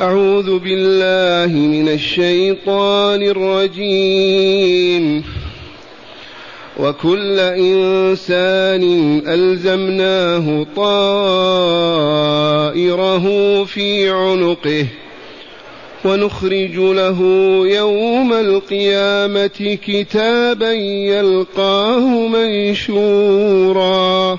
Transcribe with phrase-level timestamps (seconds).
[0.00, 5.24] أعوذ بالله من الشيطان الرجيم.
[6.80, 12.04] وكل إنسان ألزمناه طائره
[13.64, 14.86] في عنقه
[16.04, 17.20] ونخرج له
[17.66, 24.38] يوم القيامة كتابا يلقاه منشورا.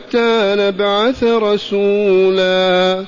[0.15, 3.05] نبعث رسولا.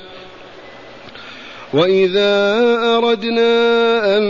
[1.74, 2.60] وإذا
[2.96, 4.22] أردنا أن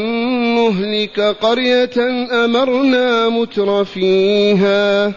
[0.55, 5.13] نهلك قرية أمرنا متر فيها.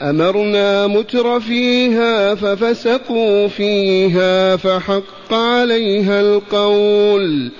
[0.00, 7.50] أمرنا متر فيها ففسقوا فيها فحق عليها القول.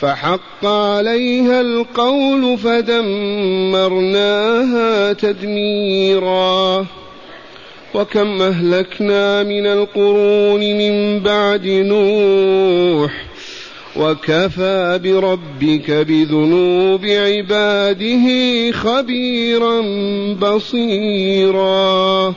[0.00, 4.32] فحق عليها القول فدمرناها
[5.12, 6.86] تدميرا.
[7.94, 13.12] وكم أهلكنا من القرون من بعد نوح
[13.96, 18.26] وكفى بربك بذنوب عباده
[18.72, 19.80] خبيرا
[20.40, 22.34] بصيرا.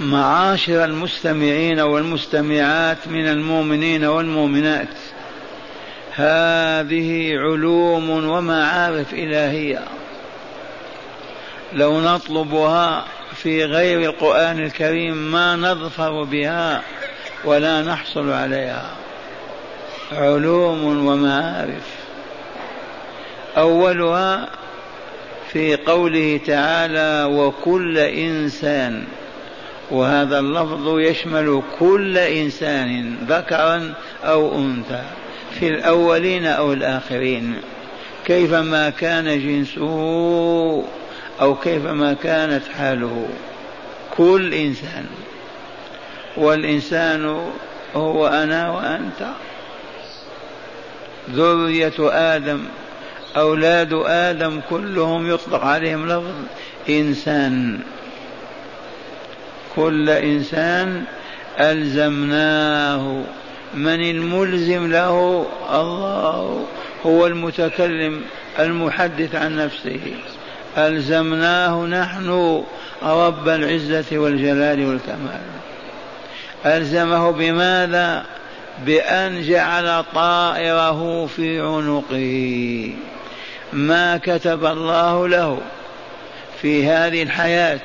[0.00, 4.88] معاشر المستمعين والمستمعات من المؤمنين والمؤمنات
[6.14, 9.84] هذه علوم ومعارف إلهية.
[11.72, 16.82] لو نطلبها في غير القرآن الكريم ما نظفر بها
[17.44, 18.90] ولا نحصل عليها.
[20.12, 22.00] علوم ومعارف.
[23.56, 24.48] أولها
[25.52, 29.04] في قوله تعالى وكل إنسان
[29.90, 33.94] وهذا اللفظ يشمل كل إنسان ذكرا
[34.24, 35.02] أو أنثى
[35.60, 37.56] في الأولين أو الآخرين.
[38.26, 40.84] كيفما كان جنسه
[41.40, 43.28] أو كيفما كانت حاله.
[44.16, 45.06] كل إنسان.
[46.36, 47.50] والإنسان
[47.94, 49.28] هو أنا وأنت.
[51.30, 52.64] ذرية آدم
[53.36, 56.34] أولاد آدم كلهم يطلق عليهم لفظ
[56.88, 57.80] إنسان.
[59.76, 61.04] كل إنسان
[61.58, 63.22] ألزمناه.
[63.74, 66.66] من الملزم له؟ الله.
[67.06, 68.22] هو المتكلم
[68.58, 70.00] المحدث عن نفسه.
[70.78, 72.62] ألزمناه نحن
[73.02, 75.40] رب العزة والجلال والكمال
[76.66, 78.24] ألزمه بماذا؟
[78.86, 82.94] بأن جعل طائره في عنقه
[83.72, 85.58] ما كتب الله له
[86.62, 87.80] في هذه الحياة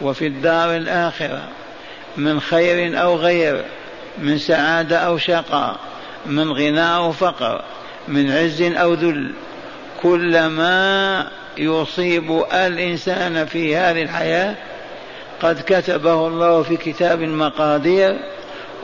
[0.00, 1.42] وفي الدار الآخرة
[2.16, 3.64] من خير أو غير
[4.18, 5.76] من سعادة أو شقاء
[6.26, 7.62] من غنى أو فقر
[8.08, 9.32] من عز أو ذل
[10.02, 11.28] كل ما
[11.58, 14.54] يصيب الإنسان في هذه الحياة
[15.42, 18.18] قد كتبه الله في كتاب المقادير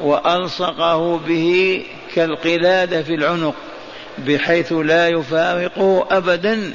[0.01, 1.83] وألصقه به
[2.15, 3.55] كالقلادة في العنق
[4.19, 6.75] بحيث لا يفارقه أبدا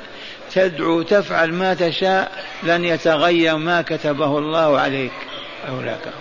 [0.54, 2.32] تدعو تفعل ما تشاء
[2.64, 5.12] لن يتغير ما كتبه الله عليك
[5.70, 6.14] أو لك.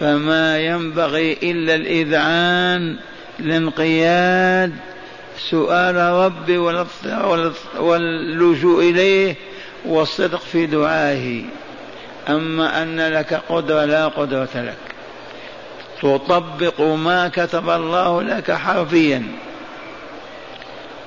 [0.00, 2.96] فما ينبغي إلا الإذعان
[3.40, 4.72] الانقياد
[5.38, 6.58] سؤال ربي
[7.78, 9.34] واللجوء إليه
[9.86, 11.42] والصدق في دعائه.
[12.28, 14.76] أما أن لك قدرة لا قدرة لك.
[16.02, 19.22] تطبق ما كتب الله لك حرفيا.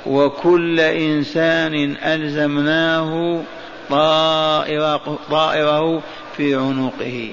[0.05, 3.41] وكل إنسان ألزمناه
[3.89, 6.01] طائره, طائره
[6.37, 7.31] في عنقه.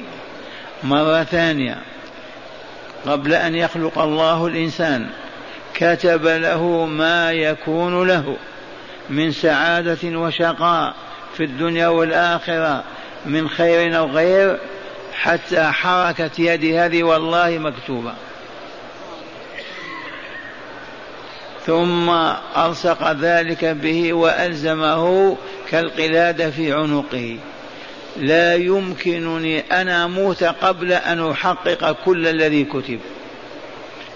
[0.84, 1.78] مرة ثانية.
[3.06, 5.06] قبل أن يخلق الله الإنسان
[5.78, 8.36] كتب له ما يكون له
[9.10, 10.94] من سعادة وشقاء
[11.36, 12.84] في الدنيا والآخرة
[13.26, 14.58] من خير أو غير
[15.12, 18.12] حتى حركة يدي هذه والله مكتوبة.
[21.66, 22.10] ثم
[22.56, 25.36] ألصق ذلك به وألزمه
[25.70, 27.38] كالقلادة في عنقه.
[28.16, 33.00] لا يمكنني أن أموت قبل أن أحقق كل الذي كتب.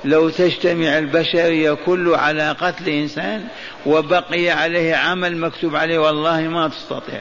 [0.04, 3.44] لو تجتمع البشرية كل على قتل إنسان
[3.86, 7.20] وبقي عليه عمل مكتوب عليه والله ما تستطيع.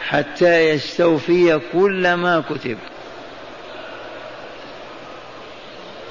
[0.00, 2.78] حتى يستوفي كل ما كتب.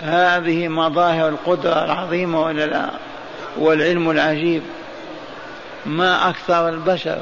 [0.04, 2.90] هذه مظاهر القدرة العظيمة ولا لا
[3.58, 4.62] والعلم العجيب.
[5.86, 7.22] ما أكثر البشر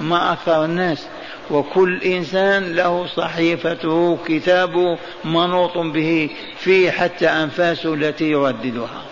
[0.00, 1.06] ما أكثر الناس
[1.50, 9.02] وكل إنسان له صحيفته كتابه منوط به فيه حتى أنفاسه التي يرددها.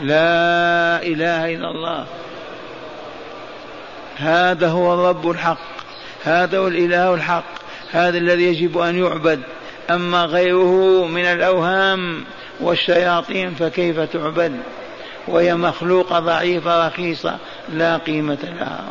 [0.00, 2.06] لا إله إلا الله.
[4.16, 5.58] هذا هو الرب الحق.
[6.24, 7.44] هذا هو الإله الحق.
[7.92, 9.40] هذا الذي يجب أن يعبد.
[9.90, 12.24] أما غيره من الأوهام
[12.60, 14.52] والشياطين فكيف تعبد؟
[15.28, 17.38] وهي مخلوقة ضعيفة رخيصة
[17.68, 18.84] لا قيمة لها.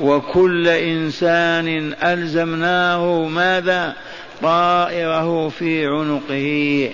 [0.00, 3.96] وكل إنسان ألزمناه ماذا؟
[4.42, 6.90] طائره في عنقه.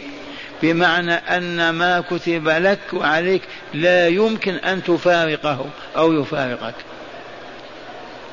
[0.62, 3.42] بمعنى أن ما كتب لك وعليك
[3.74, 5.66] لا يمكن أن تفارقه
[5.96, 6.74] أو يفارقك.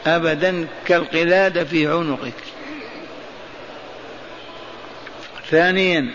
[0.07, 2.33] أبدا كالقلادة في عنقك.
[5.49, 6.09] ثانيا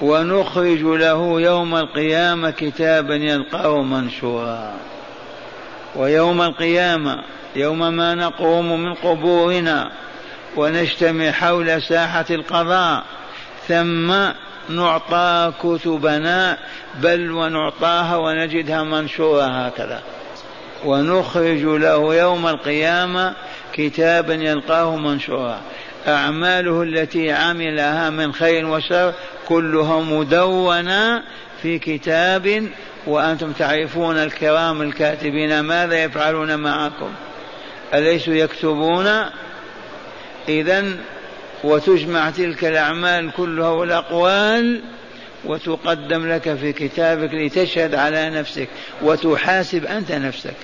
[0.00, 4.74] ونخرج له يوم القيامة كتابا يلقاه منشورا.
[5.96, 7.24] ويوم القيامة
[7.56, 9.92] يوم ما نقوم من قبورنا
[10.56, 13.04] ونجتمع حول ساحة القضاء
[13.68, 14.14] ثم
[14.68, 16.58] نعطى كتبنا
[17.00, 20.02] بل ونعطاها ونجدها منشورة هكذا.
[20.84, 23.34] ونخرج له يوم القيامة
[23.72, 25.60] كتابا يلقاه منشورا.
[26.08, 29.14] أعماله التي عملها من خير وشر
[29.48, 31.22] كلها مدونة
[31.62, 32.68] في كتاب
[33.06, 37.10] وأنتم تعرفون الكرام الكاتبين ماذا يفعلون معكم.
[37.94, 39.24] أليسوا يكتبون؟
[40.48, 40.84] إذا
[41.64, 44.82] وتجمع تلك الأعمال كلها والأقوال
[45.44, 48.68] وتقدم لك في كتابك لتشهد على نفسك
[49.02, 50.56] وتحاسب أنت نفسك.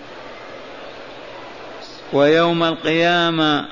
[2.12, 3.68] ويوم القيامة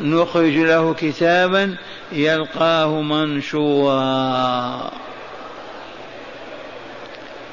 [0.00, 1.76] نخرج له كتابا
[2.12, 4.90] يلقاه منشورا.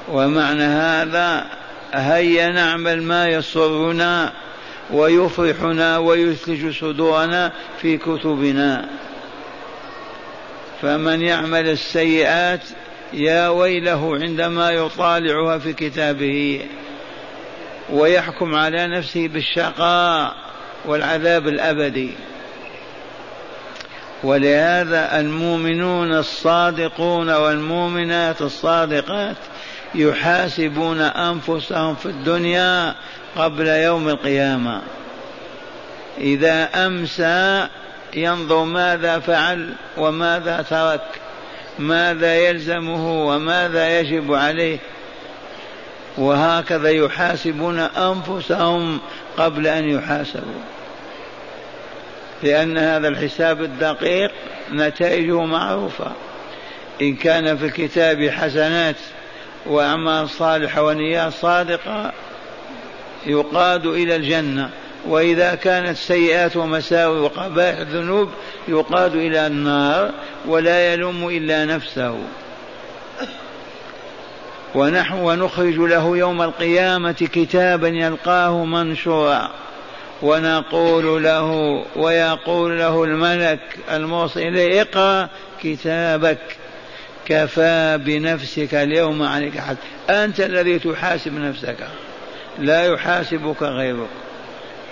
[0.09, 1.60] ومعنى هذا
[1.93, 4.33] هيا نعمل ما يسرنا
[4.91, 7.51] ويفرحنا ويثلج صدورنا
[7.81, 8.89] في كتبنا.
[10.81, 12.61] فمن يعمل السيئات
[13.13, 16.65] يا ويله عندما يطالعها في كتابه
[17.89, 20.35] ويحكم على نفسه بالشقاء
[20.85, 22.11] والعذاب الأبدي.
[24.23, 29.35] ولهذا المؤمنون الصادقون والمؤمنات الصادقات
[29.95, 32.95] يحاسبون أنفسهم في الدنيا
[33.35, 34.81] قبل يوم القيامة.
[36.17, 37.67] إذا أمسى
[38.13, 41.01] ينظر ماذا فعل وماذا ترك
[41.79, 44.77] ماذا يلزمه وماذا يجب عليه.
[46.17, 48.99] وهكذا يحاسبون أنفسهم
[49.37, 50.61] قبل أن يحاسبوا.
[52.43, 54.31] لأن هذا الحساب الدقيق
[54.71, 56.11] نتائجه معروفة.
[57.01, 58.95] إن كان في الكتاب حسنات
[59.65, 62.11] وأعمال صالحة ونيات صادقة
[63.25, 64.69] يقاد إلى الجنة.
[65.07, 68.29] وإذا كانت سيئات ومساوي وقبائح الذنوب
[68.67, 70.11] يقاد إلى النار
[70.45, 72.17] ولا يلوم إلا نفسه.
[74.75, 79.49] ونحن ونخرج له يوم القيامة كتابا يلقاه منشورا.
[80.21, 81.51] ونقول له
[81.95, 83.59] ويقول له الملك
[83.91, 85.29] الموصي إليه اقرأ
[85.63, 86.57] كتابك.
[87.31, 89.77] كفى بنفسك اليوم عليك حد
[90.09, 91.87] أنت الذي تحاسب نفسك.
[92.59, 94.09] لا يحاسبك غيرك.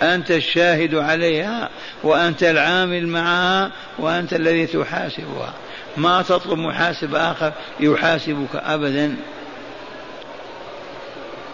[0.01, 1.69] أنت الشاهد عليها
[2.03, 5.53] وأنت العامل معها وأنت الذي تحاسبها.
[5.97, 9.15] ما تطلب محاسب آخر يحاسبك أبدا.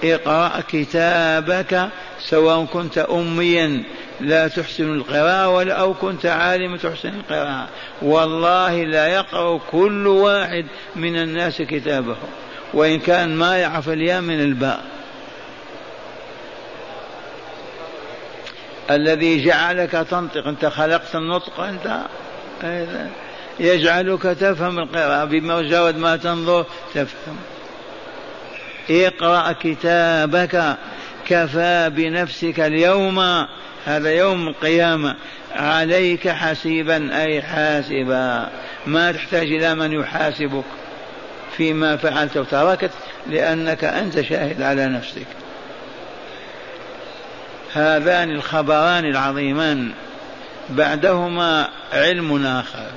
[0.04, 1.90] اقرأ كتابك
[2.20, 3.84] سواء كنت أميا
[4.22, 7.68] لا تحسن القراءة ولا أو كنت عالما تحسن القراءة.
[8.02, 12.16] والله لا يقرأ كل واحد من الناس كتابه.
[12.74, 14.84] وإن كان ما يعرف الياء من الباء.
[18.92, 22.02] الذي جعلك تنطق أنت خلقت النطق أنت
[23.60, 25.26] يجعلك تفهم القراءة.
[25.26, 27.38] بمجرد ما تنظر تفهم.
[28.90, 30.78] اقرأ كتابك.
[31.26, 33.20] كفى بنفسك اليوم
[33.86, 35.16] هذا يوم القيامة.
[35.56, 38.50] عليك حسيبا أي حاسبا.
[38.88, 40.64] ما تحتاج إلى من يحاسبك
[41.58, 42.92] فيما فعلت وتركت
[43.30, 45.28] لأنك أنت شاهد على نفسك.
[47.74, 49.92] هذان الخبران العظيمان.
[50.70, 52.88] بعدهما علم آخر.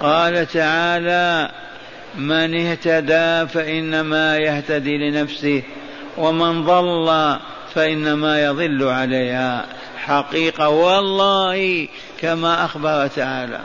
[0.00, 1.50] قال تعالى
[2.14, 5.62] من اهتدى فإنما يهتدي لنفسه
[6.18, 7.38] ومن ضل
[7.74, 9.66] فإنما يضل عليها.
[9.96, 11.88] حقيقة والله
[12.20, 13.60] كما أخبر تعالى.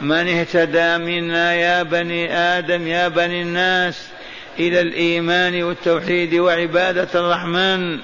[0.00, 4.08] من اهتدى منا يا بني آدم يا بني الناس
[4.58, 7.98] إلى الإيمان والتوحيد وعبادة الرحمن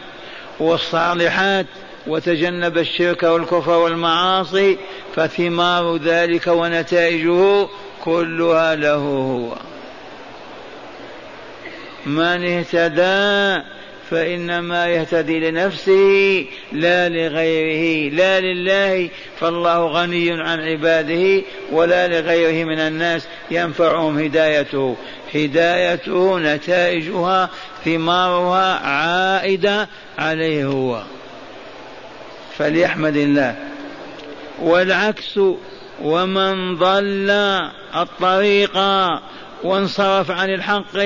[0.61, 1.67] والصالحات
[2.07, 4.79] وتجنب الشرك والكفر والمعاصي
[5.15, 7.69] فثمار ذلك ونتائجه
[8.05, 9.53] كلها له هو.
[12.07, 13.63] من اهتدى
[14.11, 19.09] فإنما يهتدي لنفسه لا لغيره لا لله
[19.41, 24.97] فالله غني عن عباده ولا لغيره من الناس ينفعهم هدايته.
[25.35, 27.51] هدايته نتائجها
[27.85, 31.03] ثمارها عائدة عليه هو.
[32.59, 33.57] فليحمد الله.
[34.63, 35.41] والعكس
[36.03, 37.31] ومن ضل
[37.97, 38.79] الطريق
[39.67, 40.99] وانصرف عن الحق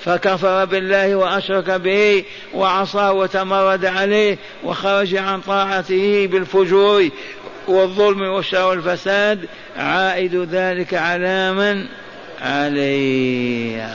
[0.00, 7.08] فكفر بالله وأشرك به وعصى وتمرد عليه وخرج عن طاعته بالفجور
[7.68, 9.48] والظلم والشر والفساد.
[9.76, 11.86] عائد ذلك على من؟
[12.42, 13.94] عليه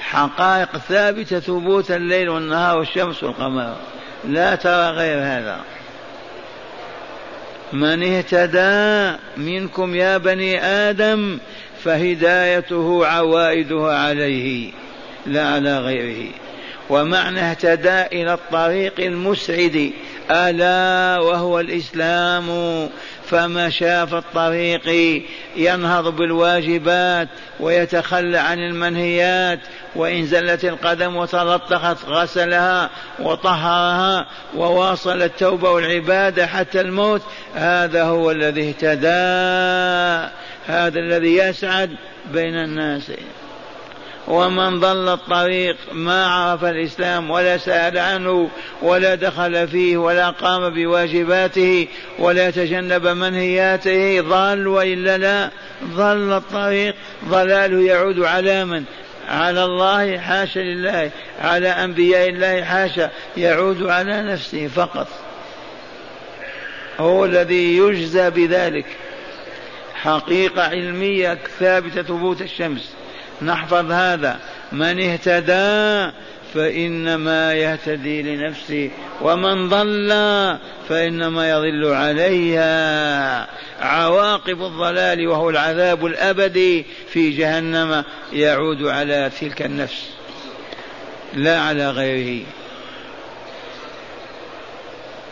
[0.00, 3.76] حقائق ثابتة ثبوت الليل والنهار والشمس والقمر.
[4.24, 5.60] لا ترى غير هذا.
[7.74, 11.38] من اهتدى منكم يا بني آدم
[11.84, 14.70] فهدايته عوائدها عليه
[15.26, 16.30] لا على غيره.
[16.90, 19.90] ومعنى اهتدى إلى الطريق المسعد
[20.30, 22.48] ألا وهو الإسلام.
[23.28, 24.88] فمشى في الطريق
[25.56, 27.28] ينهض بالواجبات
[27.60, 29.60] ويتخلى عن المنهيات
[29.96, 37.22] وإن زلت القدم وتلطخت غسلها وطهرها وواصل التوبة والعبادة حتى الموت
[37.54, 39.08] هذا هو الذي اهتدى
[40.66, 41.90] هذا الذي يسعد
[42.32, 43.12] بين الناس.
[44.28, 48.50] ومن ضل الطريق ما عرف الإسلام ولا سأل عنه
[48.82, 51.88] ولا دخل فيه ولا قام بواجباته
[52.18, 55.50] ولا تجنب منهياته ضل وإلا لا
[55.84, 56.94] ضل الطريق
[57.28, 58.84] ضلاله يعود على من؟
[59.28, 65.08] على الله حاشا لله على أنبياء الله حاشا يعود على نفسه فقط.
[66.98, 68.86] هو الذي يجزى بذلك.
[69.94, 72.94] حقيقة علمية ثابتة ثبوت الشمس.
[73.42, 74.38] نحفظ هذا.
[74.72, 76.12] من اهتدى
[76.54, 80.08] فإنما يهتدي لنفسه ومن ضل
[80.88, 83.46] فإنما يضل عليها.
[83.80, 90.10] عواقب الضلال وهو العذاب الأبدي في جهنم يعود على تلك النفس
[91.34, 92.44] لا على غيره.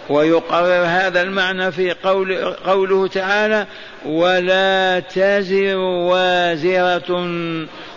[0.09, 3.67] ويقرر هذا المعنى في قول قوله تعالى
[4.07, 7.27] ولا تزر وازرة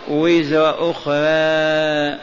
[0.08, 2.18] وزر أخرى.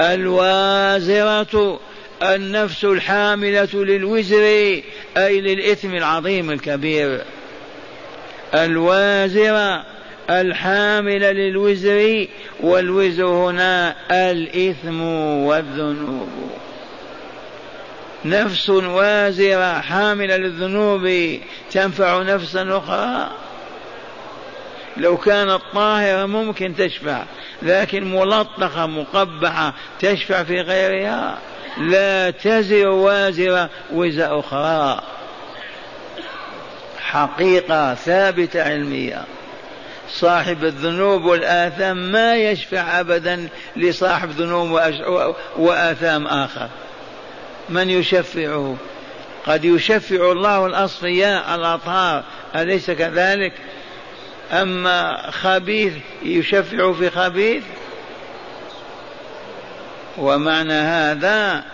[0.00, 1.80] الوازرة
[2.22, 4.44] النفس الحاملة للوزر
[5.16, 7.20] أي للإثم العظيم الكبير.
[8.54, 9.84] الوازرة
[10.30, 12.26] الحاملة للوزر
[12.60, 15.00] والوزر هنا الإثم
[15.46, 16.28] والذنوب.
[18.24, 21.38] نفس وازرة حاملة للذنوب
[21.70, 23.30] تنفع نفسا أخرى.
[24.96, 27.22] لو كانت طاهرة ممكن تشفع
[27.62, 31.38] لكن ملطخة مقبحة تشفع في غيرها.
[31.78, 35.00] لا تزر وازرة وزر أخرى.
[36.98, 39.24] حقيقة ثابتة علمية.
[40.08, 44.80] صاحب الذنوب والآثام ما يشفع أبدا لصاحب ذنوب
[45.56, 46.68] وآثام آخر.
[47.70, 48.76] من يشفعه؟
[49.46, 52.24] قد يشفع الله الأصفياء الأطهار
[52.56, 53.52] أليس كذلك؟
[54.52, 57.62] أما خبيث يشفع في خبيث؟
[60.18, 61.64] ومعنى هذا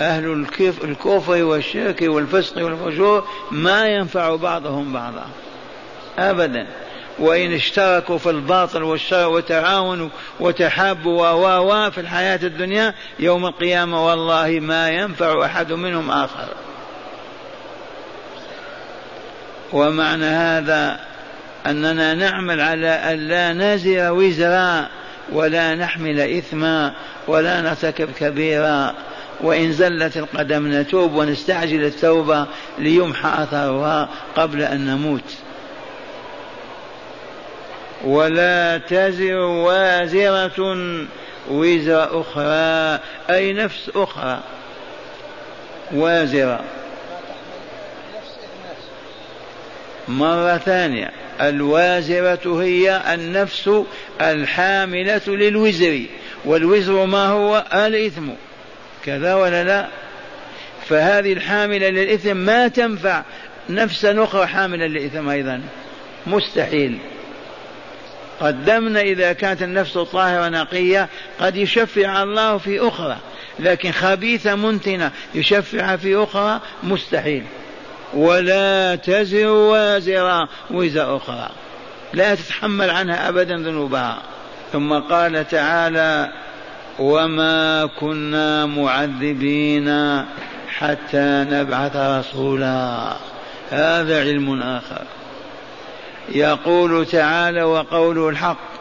[0.00, 0.46] أهل
[0.84, 5.26] الكفر والشرك والفسق والفجور ما ينفع بعضهم بعضا.
[6.18, 6.66] أبدا.
[7.18, 10.08] وإن اشتركوا في الباطل والشر وتعاونوا
[10.40, 16.48] وتحابوا و في الحياة الدنيا يوم القيامة والله ما ينفع أحد منهم آخر.
[19.72, 21.00] ومعنى هذا
[21.66, 24.86] أننا نعمل على أن لا نزر وزرا
[25.32, 26.92] ولا نحمل إثما
[27.26, 28.94] ولا نرتكب كبيرا.
[29.40, 32.46] وإن زلت القدم نتوب ونستعجل التوبة
[32.78, 35.47] ليمحى أثرها قبل أن نموت.
[38.04, 40.78] ولا تزر وازرة
[41.50, 43.00] وزر أخرى
[43.30, 44.40] أي نفس أخرى.
[45.92, 46.60] وازرة.
[50.08, 51.10] مرة ثانية.
[51.40, 53.70] الوازرة هي النفس
[54.20, 56.02] الحاملة للوزر.
[56.44, 58.28] والوزر ما هو؟ الإثم.
[59.04, 59.86] كذا ولا لا؟
[60.88, 63.22] فهذه الحاملة للإثم ما تنفع.
[63.70, 65.60] نفسا أخرى حاملا لإثم أيضا.
[66.26, 66.98] مستحيل.
[68.40, 71.08] قدمنا إذا كانت النفس طاهرة نقية
[71.40, 73.16] قد يشفع الله في أخرى
[73.58, 77.44] لكن خبيثة منتنة يشفع في أخرى مستحيل.
[78.14, 81.48] ولا تزر وازرة وزر أخرى.
[82.14, 84.18] لا تتحمل عنها أبدا ذنوبها.
[84.72, 86.32] ثم قال تعالى
[86.98, 90.24] وما كنا معذبين
[90.68, 93.16] حتى نبعث رسولا.
[93.70, 95.02] هذا علم آخر.
[96.34, 98.78] يقول تعالى وقوله الحق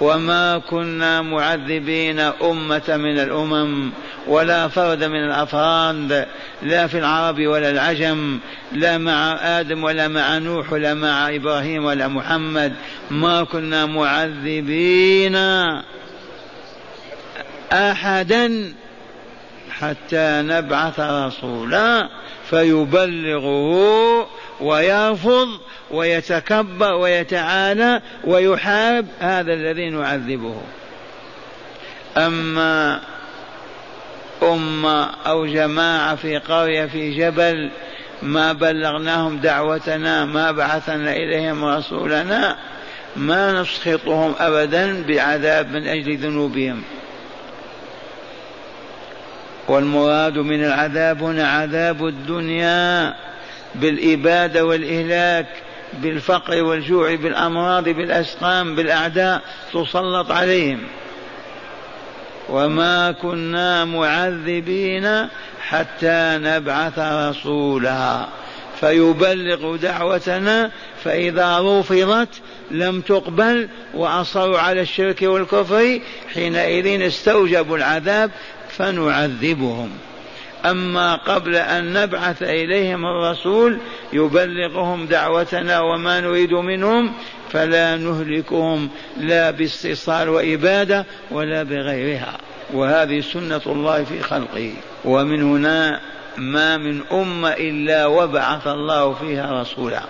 [0.00, 3.90] وما كنا معذبين أمة من الأمم
[4.26, 6.26] ولا فرد من الأفراد
[6.62, 8.38] لا في العرب ولا العجم
[8.72, 12.72] لا مع آدم ولا مع نوح ولا مع إبراهيم ولا محمد.
[13.10, 15.36] ما كنا معذبين
[17.72, 18.74] أحدا
[19.70, 22.08] حتى نبعث رسولا
[22.50, 24.26] فيبلغه
[24.60, 25.48] ويرفض
[25.90, 30.60] ويتكبر ويتعالى ويحارب هذا الذي نعذبه.
[32.16, 33.00] أما
[34.42, 37.70] أمة أو جماعة في قرية في جبل
[38.22, 42.56] ما بلغناهم دعوتنا ما بعثنا إليهم رسولنا
[43.16, 46.82] ما نسخطهم أبدا بعذاب من أجل ذنوبهم.
[49.68, 53.14] والمراد من العذاب هنا عذاب الدنيا.
[53.74, 55.46] بالإبادة والإهلاك
[56.02, 60.80] بالفقر والجوع بالأمراض بالأسقام بالأعداء تسلط عليهم.
[62.48, 65.28] وما كنا معذبين
[65.60, 68.26] حتى نبعث رسولا.
[68.80, 70.70] فيبلغ دعوتنا
[71.04, 72.28] فإذا رفضت
[72.70, 76.00] لم تقبل وأصروا على الشرك والكفر
[76.34, 78.30] حينئذ استوجبوا العذاب
[78.68, 79.90] فنعذبهم.
[80.64, 83.78] أما قبل أن نبعث إليهم الرسول
[84.12, 87.12] يبلغهم دعوتنا وما نريد منهم
[87.50, 92.38] فلا نهلكهم لا باستئصال وإبادة ولا بغيرها.
[92.72, 94.72] وهذه سنة الله في خلقه.
[95.04, 96.00] ومن هنا
[96.36, 100.02] ما من أمة إلا وبعث الله فيها رسولا.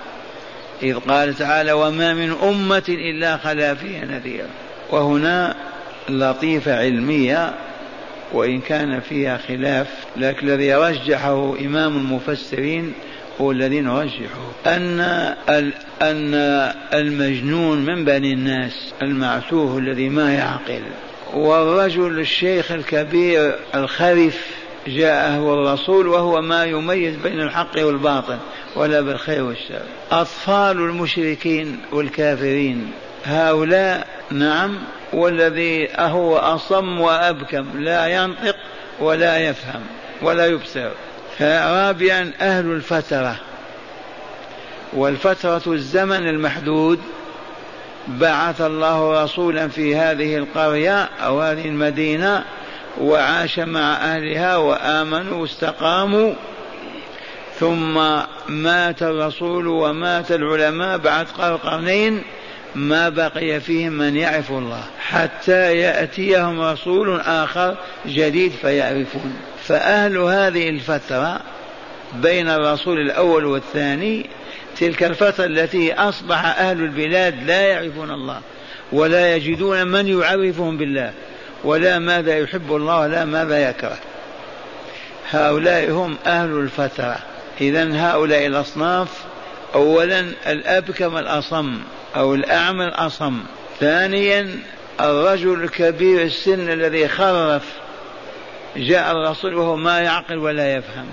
[0.82, 4.44] إذ قال تعالى وما من أمة إلا خلا فيها نذير
[4.90, 5.54] وهنا
[6.08, 7.54] لطيفة علمية
[8.32, 12.92] وإن كان فيها خلاف لكن الذي رجحه إمام المفسرين
[13.40, 15.00] هو الذي نرجحه أن
[16.02, 16.34] أن
[16.92, 20.82] المجنون من بني الناس المعتوه الذي ما يعقل.
[21.34, 24.46] والرجل الشيخ الكبير الخرف
[24.86, 28.38] جاءه الرسول وهو ما يميز بين الحق والباطل
[28.76, 29.82] ولا بالخير والشر.
[30.10, 32.90] أطفال المشركين والكافرين
[33.24, 34.78] هؤلاء نعم
[35.12, 38.56] والذي هو أصم وأبكم لا ينطق
[39.00, 39.82] ولا يفهم
[40.22, 40.90] ولا يبصر.
[41.40, 43.36] رابعا أهل الفترة.
[44.92, 47.00] والفترة الزمن المحدود
[48.08, 52.44] بعث الله رسولا في هذه القرية أو هذه المدينة
[53.00, 56.34] وعاش مع أهلها وآمنوا واستقاموا.
[57.60, 61.26] ثم مات الرسول ومات العلماء بعد
[61.64, 62.22] قرنين.
[62.74, 64.82] ما بقي فيهم من يعرف الله.
[64.98, 69.36] حتى يأتيهم رسول آخر جديد فيعرفون.
[69.64, 71.40] فأهل هذه الفترة
[72.14, 74.26] بين الرسول الأول والثاني
[74.80, 78.40] تلك الفترة التي أصبح أهل البلاد لا يعرفون الله
[78.92, 81.12] ولا يجدون من يعرفهم بالله
[81.64, 83.98] ولا ماذا يحب الله ولا ماذا يكره.
[85.30, 87.18] هؤلاء هم أهل الفترة.
[87.60, 89.08] إذا هؤلاء الأصناف
[89.74, 91.78] أولا الأبكم الأصم.
[92.16, 93.40] أو الأعمى الأصم.
[93.80, 94.58] ثانيا
[95.00, 97.62] الرجل الكبير السن الذي خرف
[98.76, 101.06] جاء الرسول وهو ما يعقل ولا يفهم.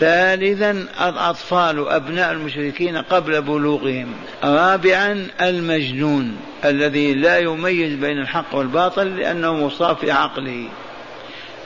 [0.00, 0.70] ثالثا
[1.08, 4.14] الأطفال أبناء المشركين قبل بلوغهم.
[4.44, 10.68] رابعا المجنون الذي لا يميز بين الحق والباطل لأنه مصاب في عقله.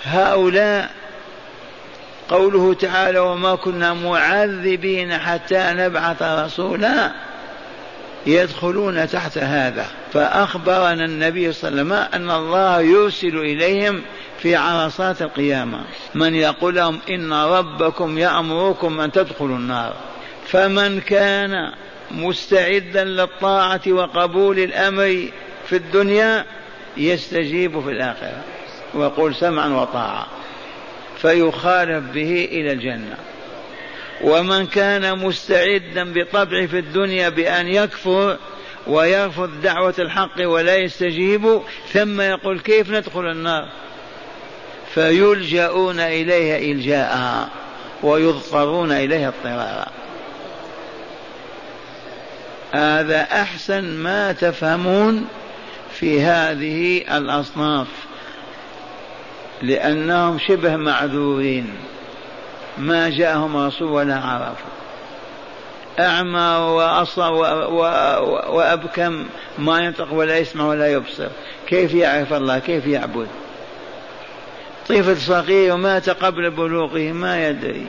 [0.05, 0.91] هؤلاء
[2.29, 7.13] قوله تعالى وما كنا معذبين حتى نبعث رسولا
[8.27, 9.87] يدخلون تحت هذا.
[10.13, 14.03] فأخبرنا النبي صلى الله عليه وسلم أن الله يرسل إليهم
[14.39, 15.81] في عرصات القيامة.
[16.15, 19.95] من يقول لهم إن ربكم يأمركم أن تدخلوا النار.
[20.47, 21.73] فمن كان
[22.11, 25.29] مستعدا للطاعة وقبول الأمر
[25.67, 26.45] في الدنيا
[26.97, 28.43] يستجيب في الآخرة.
[28.95, 30.27] وقل سمعا وطاعة
[31.19, 33.17] فيخالف به إلى الجنة.
[34.23, 38.39] ومن كان مستعدا بطبعه في الدنيا بأن يكفر
[38.87, 41.61] ويرفض دعوة الحق ولا يستجيب
[41.93, 43.69] ثم يقول كيف ندخل النار؟
[44.95, 47.49] فيلجؤون إليها إلجاء
[48.03, 49.87] ويضطرون إليها اضطرارا.
[52.73, 55.27] هذا أحسن ما تفهمون
[55.95, 57.87] في هذه الأصناف
[59.63, 61.75] لأنهم شبه معذورين.
[62.79, 64.71] ما جاءهم رسول ولا عرفوا.
[65.99, 67.21] أعمى وأصى
[68.51, 69.27] وأبكم
[69.59, 71.29] ما ينطق ولا يسمع ولا يبصر.
[71.67, 73.27] كيف يعرف الله؟ كيف يعبد؟
[74.89, 77.87] طفل صغير مات قبل بلوغه ما يدري.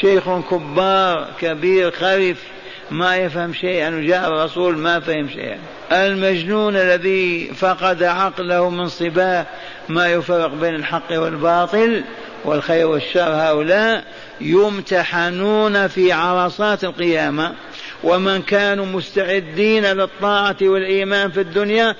[0.00, 2.42] شيخ كبار كبير خرف
[2.90, 3.90] ما يفهم شيئا.
[3.90, 5.58] وجاء الرسول ما فهم شيئا.
[5.92, 9.46] المجنون الذي فقد عقله من صباه
[9.88, 12.04] ما يفرق بين الحق والباطل.
[12.44, 14.04] والخير والشر هؤلاء
[14.40, 17.52] يمتحنون في عرصات القيامة.
[18.04, 21.96] ومن كانوا مستعدين للطاعة والإيمان في الدنيا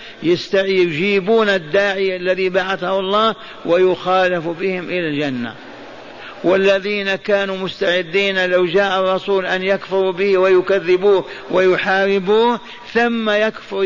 [0.54, 3.34] يجيبون الداعي الذي بعثه الله
[3.66, 5.54] ويخالف بهم إلى الجنة.
[6.44, 12.60] والذين كانوا مستعدين لو جاء الرسول أن يكفروا به ويكذبوه ويحاربوه
[12.92, 13.84] ثم يكفر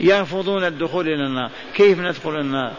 [0.00, 1.50] يرفضون الدخول إلى النار.
[1.74, 2.72] كيف ندخل النار؟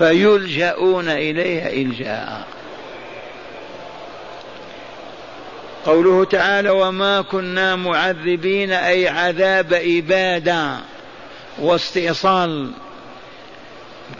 [0.00, 2.46] فيلجأون إليها إلجاء
[5.86, 10.76] قوله تعالى وما كنا معذبين أي عذاب إبادة
[11.58, 12.70] واستئصال.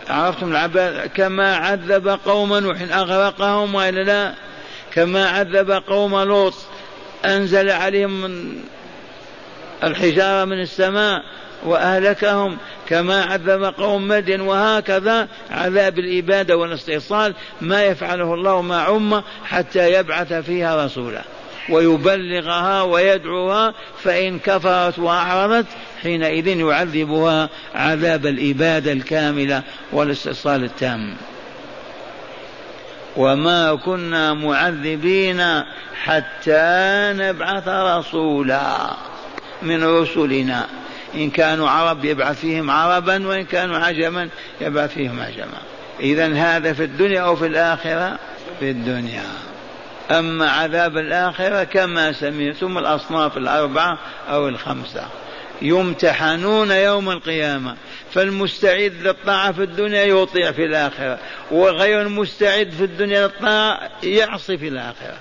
[0.09, 4.35] عرفتم العباد؟ كما عذب قوم نوح أغرقهم وإلا لا؟
[4.95, 6.55] كما عذب قوم لوط
[7.25, 8.53] أنزل عليهم
[9.85, 11.23] الحجارة من السماء
[11.65, 12.57] وأهلكهم
[12.89, 20.33] كما عذب قوم مدين وهكذا عذاب الإبادة والاستئصال ما يفعله الله مع أمة حتى يبعث
[20.33, 21.23] فيها رسولا.
[21.71, 25.67] ويبلغها ويدعوها فإن كفرت وأعرضت
[26.03, 31.15] حينئذ يعذبها عذاب الإبادة الكاملة والاستئصال التام.
[33.17, 35.63] وما كنا معذبين
[36.05, 38.91] حتى نبعث رسولا
[39.63, 40.67] من رسلنا.
[41.15, 44.29] إن كانوا عرب يبعث فيهم عربا وإن كانوا عجما
[44.61, 45.59] يبعث فيهم عجما.
[46.01, 48.19] إذا هذا في الدنيا أو في الآخرة؟
[48.61, 49.25] في الدنيا.
[50.11, 55.07] أما عذاب الآخرة كما سمعتم الأصناف الأربعة أو الخمسة.
[55.63, 57.77] يمتحنون يوم القيامة.
[58.13, 61.19] فالمستعد للطاعة في الدنيا يطيع في الآخرة
[61.51, 65.17] وغير المستعد في الدنيا للطاعة يعصي في الآخرة.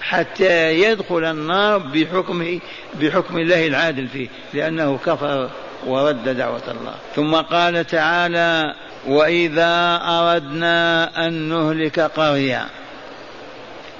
[0.00, 2.60] حتى يدخل النار بحكمه
[3.00, 5.50] بحكم الله العادل فيه لأنه كفر
[5.86, 6.94] ورد دعوة الله.
[7.16, 8.74] ثم قال تعالى
[9.06, 12.66] وإذا أردنا أن نهلك قرية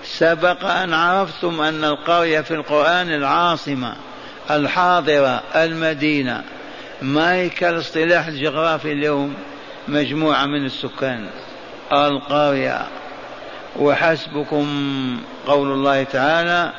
[0.05, 3.97] سبق أن عرفتم أن القرية في القرآن العاصمة
[4.51, 6.43] الحاضرة المدينة.
[7.03, 9.35] ما هي كالاصطلاح الجغرافي اليوم
[9.89, 11.27] مجموعة من السكان.
[11.93, 12.87] القرية.
[13.77, 14.67] وحسبكم
[15.47, 16.73] قول الله تعالى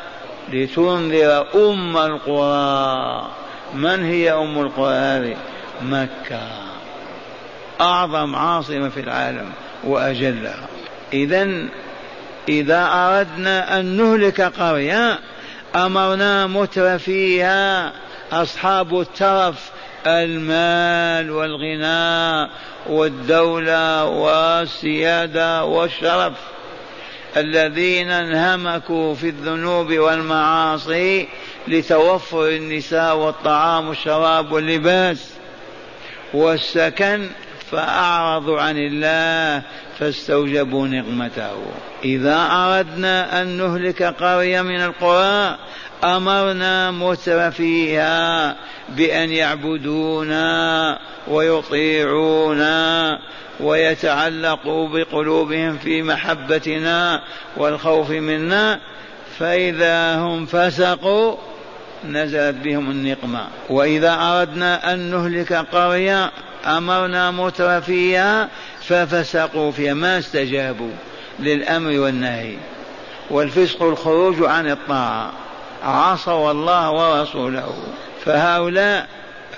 [0.54, 3.28] لتنذر أم القرى.
[3.74, 5.36] من هي أم القرى هذه؟
[5.82, 6.42] مكة.
[7.82, 9.52] أعظم عاصمة في العالم
[9.84, 10.68] وأجلها.
[11.14, 11.50] إذا
[12.50, 15.20] إذا أردنا أن نهلك قرية
[15.76, 17.94] أمرنا مترفيها
[18.32, 19.72] أصحاب الترف
[20.08, 22.50] المال والغنى
[22.90, 26.34] والدولة والسيادة والشرف.
[27.38, 31.28] الذين انهمكوا في الذنوب والمعاصي
[31.68, 35.30] لتوفر النساء والطعام والشراب واللباس
[36.34, 37.30] والسكن
[37.72, 39.64] فأعرضوا عن الله
[40.00, 41.58] فاستوجبوا نقمته.
[42.04, 45.58] إذا أردنا أن نهلك قرية من القرى
[46.04, 48.56] أمرنا مترفيها
[48.90, 53.20] بأن يعبدونا ويطيعونا
[53.60, 57.22] ويتعلقوا بقلوبهم في محبتنا
[57.58, 58.80] والخوف منا
[59.40, 61.36] فإذا هم فسقوا
[62.06, 63.48] نزلت بهم النقمة.
[63.70, 66.32] وإذا أردنا أن نهلك قرية
[66.66, 68.50] أمرنا مترفيها
[68.82, 70.92] ففسقوا فيها ما استجابوا
[71.40, 72.56] للأمر والنهي.
[73.30, 75.32] والفسق الخروج عن الطاعة.
[75.84, 77.74] عصوا الله ورسوله.
[78.26, 79.08] فهؤلاء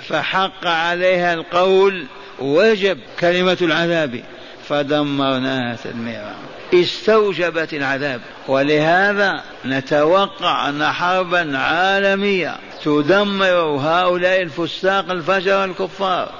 [0.08, 2.06] فحق عليها القول
[2.42, 4.20] وجب كلمة العذاب.
[4.68, 6.34] فدمرناها تدميرا.
[6.74, 8.20] استوجبت العذاب.
[8.48, 16.30] ولهذا نتوقع أن حربا عالمية تدمر هؤلاء الفساق الفجر الكفار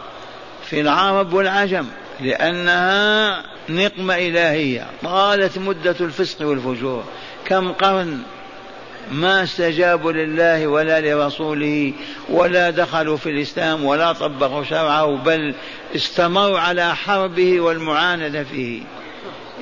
[0.65, 1.87] في العرب والعجم
[2.21, 4.87] لأنها نقمة إلهية.
[5.03, 7.05] طالت مدة الفسق والفجور.
[7.45, 8.23] كم قرن
[9.11, 11.93] ما استجابوا لله ولا لرسوله
[12.29, 15.55] ولا دخلوا في الإسلام ولا طبقوا شرعه بل
[15.97, 18.83] استمروا على حربه والمعاندة فيه.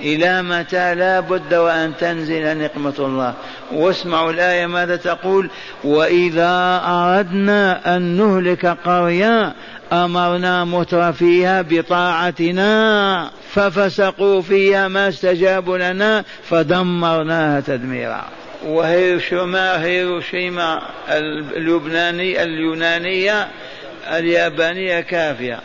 [0.03, 3.35] إلى متى لا بد وأن تنزل نقمة الله؟
[3.73, 5.51] واسمعوا الآية ماذا تقول؟
[5.85, 9.55] وإذا أردنا أن نهلك قرية
[9.93, 18.25] أمرنا متر فيها بطاعتنا ففسقوا فيها ما استجابوا لنا فدمرناها تدميرا.
[18.63, 20.83] وهيروشيما هيروشيما
[21.57, 23.49] اللبناني اليونانية
[24.07, 25.61] اليابانية كافية.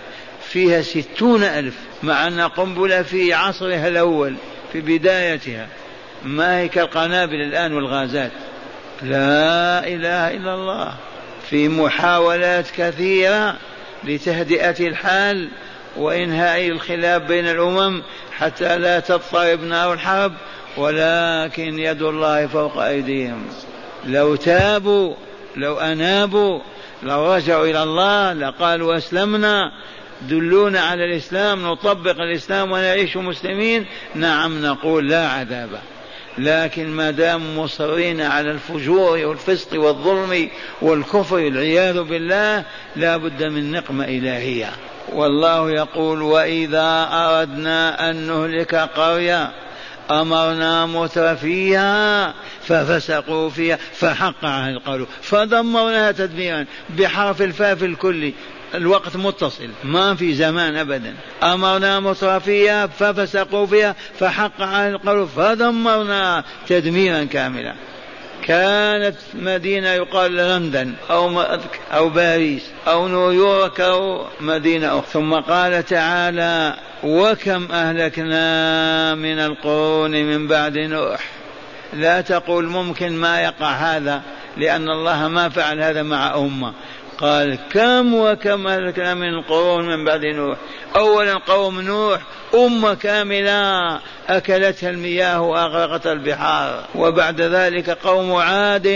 [0.49, 4.35] فيها ستون ألف مع أن قنبلة في عصرها الأول
[4.73, 5.67] في بدايتها.
[6.23, 8.31] ما هي كالقنابل الآن والغازات.
[9.01, 10.93] لا إله إلا الله.
[11.49, 13.55] في محاولات كثيرة
[14.03, 15.49] لتهدئة الحال
[15.97, 18.03] وإنهاء الخلاف بين الأمم
[18.37, 20.33] حتى لا تضطرب نار الحرب.
[20.77, 23.45] ولكن يد الله فوق أيديهم.
[24.05, 25.13] لو تابوا
[25.55, 26.59] لو أنابوا
[27.03, 29.71] لو رجعوا إلى الله لقالوا أسلمنا.
[30.21, 33.85] دلونا على الإسلام نطبق الإسلام ونعيش مسلمين.
[34.15, 35.69] نعم نقول لا عذاب.
[36.37, 40.49] لكن ما دام مصرين على الفجور والفسق والظلم
[40.81, 42.63] والكفر والعياذ بالله
[42.95, 44.69] لا بد من نقمة إلهية.
[45.13, 49.51] والله يقول وإذا أردنا أن نهلك قرية
[50.11, 55.07] أمرنا مترفيها ففسقوا فيها فحق على القول.
[55.21, 58.33] فدمرناها تدميرا بحرف الفاء في الكل.
[58.75, 61.15] الوقت متصل ما في زمان أبدا.
[61.43, 65.27] أمرنا مترفيها ففسقوا فيها فحق على القول.
[65.27, 67.75] فدمرنا تدميرا كاملا.
[68.45, 71.41] كانت مدينة يقال لندن أو
[71.93, 75.05] أو باريس أو نيويورك أو مدينة أخرى.
[75.11, 81.19] ثم قال تعالى وكم أهلكنا من القرون من بعد نوح.
[81.93, 84.21] لا تقول ممكن ما يقع هذا
[84.57, 86.73] لأن الله ما فعل هذا مع أمة.
[87.17, 90.57] قال كم وكم أهلكنا من القرون من بعد نوح.
[90.95, 92.21] أولا قوم نوح
[92.53, 96.83] أمة كاملة أكلتها المياه وأغرقت البحار.
[96.95, 98.87] وبعد ذلك قوم عاد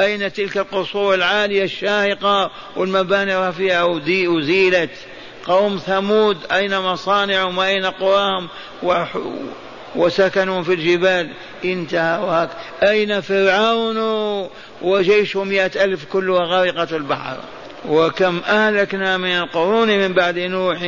[0.00, 3.96] أين تلك القصور العالية الشاهقة؟ والمباني الرفيعة
[4.38, 4.90] أزيلت
[5.44, 8.48] قوم ثمود أين مصانعهم وأين قواهم
[9.96, 11.30] وسكنوا في الجبال.
[11.64, 12.50] انتهى وهك
[12.82, 13.98] أين فرعون؟
[14.82, 17.36] وجيشه مئة ألف كلها غارقة البحر.
[17.88, 20.78] وكم أهلكنا من القرون من بعد نوح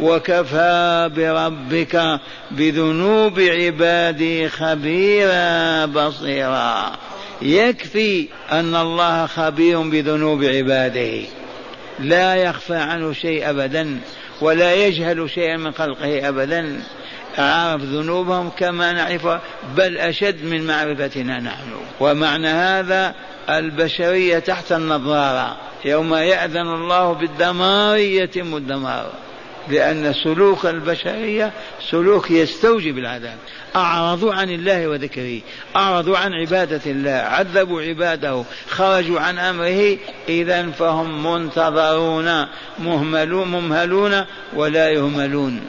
[0.00, 2.20] وكفى بربك
[2.50, 6.92] بذنوب عبادي خبيرا بصيرا.
[7.42, 11.20] يكفي أن الله خبير بذنوب عباده.
[11.98, 13.98] لا يخفى عنه شيء أبدا
[14.40, 16.82] ولا يجهل شيئا من خلقه أبدا.
[17.38, 19.26] عرف ذنوبهم كما نعرف
[19.76, 21.70] بل أشد من معرفتنا نحن.
[22.00, 23.14] ومعنى هذا
[23.50, 25.56] البشرية تحت النظارة.
[25.84, 29.10] يوم يأذن الله بالدمار يتم الدمار.
[29.68, 31.52] لأن سلوك البشرية
[31.90, 33.36] سلوك يستوجب العذاب.
[33.76, 35.40] أعرضوا عن الله وذكره.
[35.76, 37.10] أعرضوا عن عبادة الله.
[37.10, 38.44] عذبوا عباده.
[38.68, 39.98] خرجوا عن أمره.
[40.28, 42.46] إذا فهم منتظرون
[42.78, 45.60] مهملون ممهلون ولا يهملون.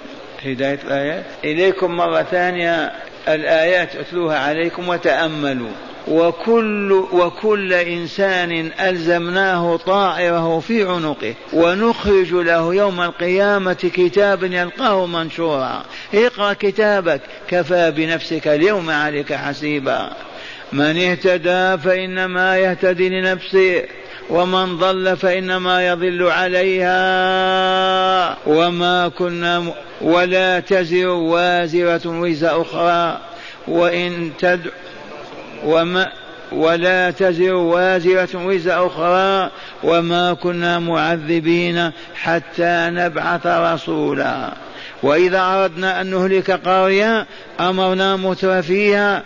[0.47, 1.25] هداية الآيات.
[1.43, 2.91] إليكم مرة ثانية
[3.27, 5.71] الآيات أتلوها عليكم وتأملوا.
[6.07, 15.83] وكل وكل إنسان ألزمناه طائره في عنقه ونخرج له يوم القيامة كتابا يلقاه منشورا.
[16.13, 20.11] اقرأ كتابك كفى بنفسك اليوم عليك حسيبا.
[20.73, 23.83] من اهتدى فإنما يهتدي لنفسه.
[24.29, 26.97] ومن ضل فإنما يضل عليها
[28.47, 33.19] وما كنا ولا تزر وازرة وزر أخرى
[33.67, 34.71] وإن تدع
[35.65, 36.11] وما
[36.51, 39.51] ولا تزر وازرة وزر أخرى
[39.83, 44.51] وما كنا معذبين حتى نبعث رسولا.
[45.03, 47.25] وإذا أردنا أن نهلك قرية
[47.59, 49.23] أمرنا مترفيها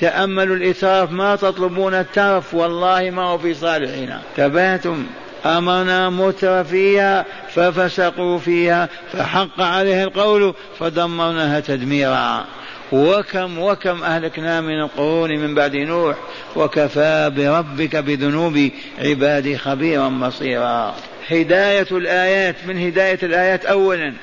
[0.00, 5.06] تأملوا الإتراف ما تطلبون الترف والله ما هو في صالحنا تباتم
[5.44, 12.44] أمرنا مترفيها ففسقوا فيها فحق عليها القول فدمرناها تدميرا.
[12.92, 16.16] وكم وكم أهلكنا من القرون من بعد نوح
[16.56, 20.94] وكفى بربك بذنوب عبادي خبيرا بصيرا.
[21.30, 24.14] هداية الآيات من هداية الآيات أولا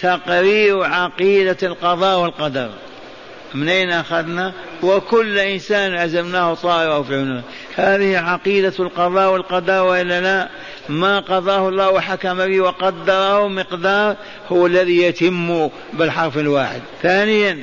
[0.00, 2.70] تقرير عقيدة القضاء والقدر.
[3.54, 7.42] من أين أخذنا؟ وكل إنسان عزمناه طائرة في عنقه
[7.76, 10.48] هذه عقيدة القضاء والقدر وإلا لا؟
[10.88, 14.16] ما قضاه الله وحكم به وقدره مقدار
[14.48, 16.80] هو الذي يتم بالحرف الواحد.
[17.02, 17.58] ثانيا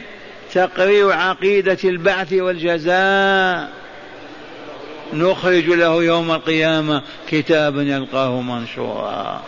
[0.53, 3.69] تقرير عقيدة البعث والجزاء.
[5.13, 9.41] نخرج له يوم القيامة كتابا يلقاه منشورا.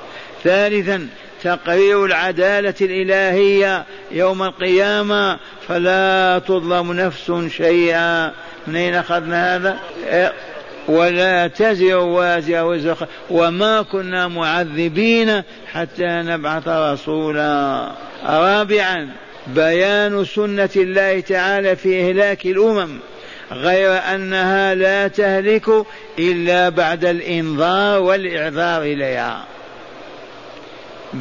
[0.44, 1.08] ثالثا
[1.44, 5.40] تقرير العدالة الإلهية يوم القيامة.
[5.68, 8.32] فلا تظلم نفس شيئا.
[8.68, 9.80] منين أخذنا هذا؟
[10.88, 17.92] ولا تزر وازرة وزر وما كنا معذبين حتى نبعث رسولا.
[18.26, 19.10] رابعا
[19.48, 23.00] بيان سنة الله تعالى في إهلاك الأمم.
[23.52, 25.70] غير أنها لا تهلك
[26.20, 29.46] إلا بعد الإنذار والإعذار إليها.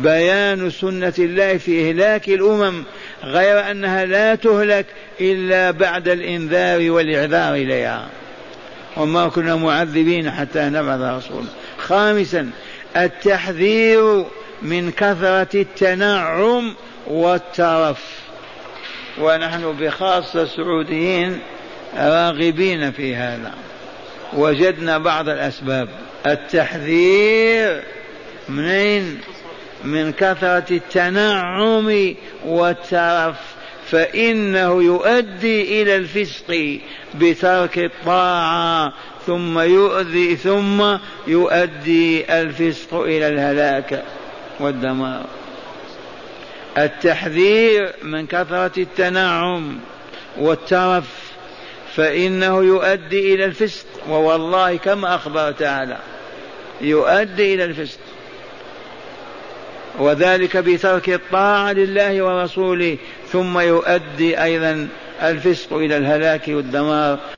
[0.02, 2.84] بيان سنة الله في إهلاك الأمم
[3.24, 4.86] غير أنها لا تهلك
[5.20, 8.08] إلا بعد الإنذار والإعذار إليها.
[8.96, 11.46] وما كنا معذبين حتى نبعث رسولا
[11.78, 12.50] خامسا
[12.96, 14.24] التحذير
[14.62, 16.74] من كثرة التنعم
[17.06, 18.02] والترف.
[19.18, 21.40] ونحن بخاصة السعوديين
[21.96, 23.52] راغبين في هذا.
[24.32, 25.88] وجدنا بعض الأسباب.
[26.26, 27.82] التحذير
[28.48, 29.20] منين؟
[29.84, 33.36] من كثرة التنعم والترف
[33.90, 36.78] فإنه يؤدي إلى الفسق
[37.14, 38.92] بترك الطاعة
[39.26, 44.04] ثم يؤذي ثم يؤدي الفسق إلى الهلاك
[44.60, 45.26] والدمار.
[46.78, 49.78] التحذير من كثرة التنعم
[50.38, 51.26] والترف
[51.94, 55.98] فإنه يؤدي إلى الفسق ووالله كما أخبر تعالى
[56.80, 57.98] يؤدي إلى الفسق.
[59.98, 62.96] وذلك بترك الطاعة لله ورسوله
[63.32, 64.88] ثم يؤدي أيضا
[65.22, 67.18] الفسق إلى الهلاك والدمار.